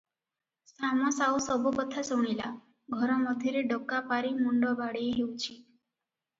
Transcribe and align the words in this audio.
ଶାମ 0.69 1.11
ସାଉ 1.17 1.35
ସବୁ 1.47 1.73
କଥା 1.75 2.05
ଶୁଣିଲା, 2.09 2.49
ଘର 2.97 3.19
ମଧ୍ୟରେ 3.27 3.63
ଡକା 3.75 4.03
ପାରି 4.15 4.35
ମୁଣ୍ଡ 4.43 4.75
ବାଡ଼େଇ 4.83 5.15
ହେଉଛି। 5.23 5.55